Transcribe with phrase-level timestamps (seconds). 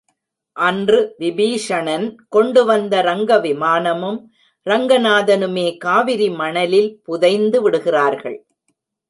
[0.57, 4.19] அன்று விபீஷணன் கொண்டு வந்த ரங்க விமானமும்,
[4.67, 8.39] ரங்கநாதனுமே காவிரி மணலில் புதைந்து விடுகிறார்கள்.